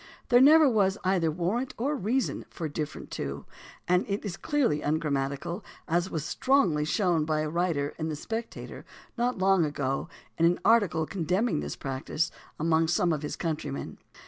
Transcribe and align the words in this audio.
There 0.29 0.41
never 0.41 0.67
was 0.67 0.97
either 1.03 1.29
warrant 1.29 1.75
or 1.77 1.95
reason 1.95 2.45
for 2.49 2.67
"different 2.67 3.11
to" 3.11 3.45
and 3.87 4.03
it 4.09 4.25
is 4.25 4.35
clearly 4.35 4.81
ungrammatical, 4.81 5.63
as 5.87 6.09
was 6.09 6.25
strongly 6.25 6.85
shown 6.85 7.23
by 7.23 7.41
a 7.41 7.49
writer 7.51 7.93
in 7.99 8.09
the 8.09 8.15
Spectator 8.15 8.83
not 9.15 9.37
long 9.37 9.61
since 9.63 10.09
in 10.39 10.45
an 10.47 10.59
article 10.65 11.05
condemning 11.05 11.59
this 11.59 11.75
practice 11.75 12.31
among 12.59 12.87
some 12.87 13.13
of 13.13 13.21
his 13.21 13.35
countrymen. 13.35 13.99